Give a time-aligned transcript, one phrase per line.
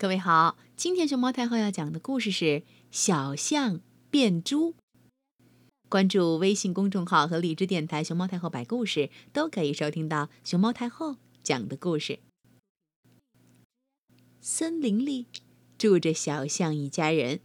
[0.00, 2.44] 各位好，今天熊猫太后要讲的故事是
[2.92, 3.80] 《小象
[4.12, 4.70] 变猪》。
[5.88, 12.20] 关注微信公众号和荔枝电台“熊猫太后摆故事”，都可以收听到熊猫太后讲的故事。
[14.40, 15.26] 森林里
[15.76, 17.40] 住着小象一家人。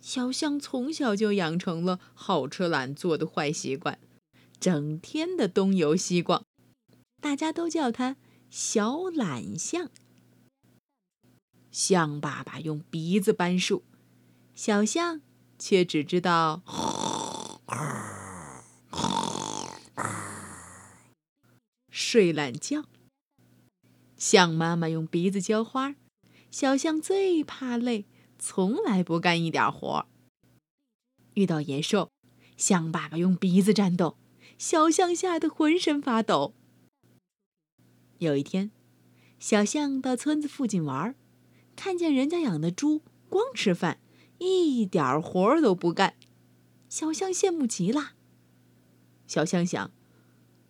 [0.00, 4.00] 小象从小就养成了好吃懒做的坏习惯，
[4.58, 6.42] 整天的东游西逛，
[7.20, 8.16] 大家都叫它
[8.50, 9.88] 小懒象。
[11.72, 13.82] 象爸爸用鼻子搬树，
[14.54, 15.22] 小象
[15.58, 16.62] 却只知道
[21.88, 22.84] 睡懒觉。
[24.18, 25.94] 象妈妈用鼻子浇花，
[26.50, 28.04] 小象最怕累，
[28.38, 30.06] 从来不干一点活。
[31.32, 32.10] 遇到野兽，
[32.58, 34.18] 象爸爸用鼻子战斗，
[34.58, 36.54] 小象吓得浑身发抖。
[38.18, 38.70] 有一天，
[39.38, 41.16] 小象到村子附近玩。
[41.84, 43.98] 看见人家养的猪光吃饭，
[44.38, 46.14] 一点活儿都不干，
[46.88, 48.12] 小象羡慕极了。
[49.26, 49.90] 小象想：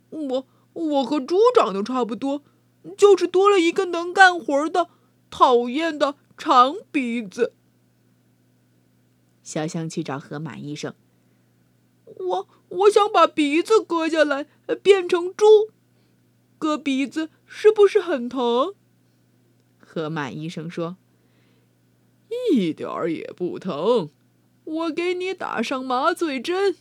[0.09, 2.41] 我我和猪长得差不多，
[2.97, 4.89] 就是多了一个能干活的
[5.29, 7.53] 讨厌的长鼻子。
[9.43, 10.95] 小象去找河马医生，
[12.05, 14.47] 我我想把鼻子割下来
[14.81, 15.45] 变成猪，
[16.57, 18.73] 割鼻子是不是很疼？
[19.93, 20.97] 河马医生说
[22.51, 24.09] ：“一点儿也不疼，
[24.63, 26.75] 我给你打上麻醉针。”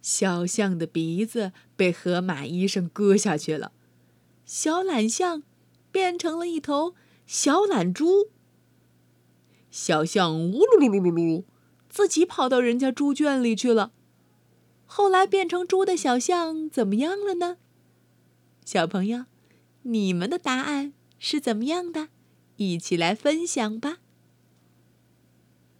[0.00, 3.72] 小象的鼻子被河马医生割下去了，
[4.46, 5.42] 小懒象
[5.92, 6.94] 变成了一头
[7.26, 8.30] 小懒猪。
[9.70, 11.44] 小象呜噜噜噜噜噜，
[11.90, 13.92] 自己跑到人家猪圈里去了。
[14.86, 17.58] 后来变成猪的小象怎么样了呢？
[18.64, 19.26] 小朋友？
[19.82, 22.08] 你们的答案是怎么样的？
[22.56, 23.99] 一起来分享吧。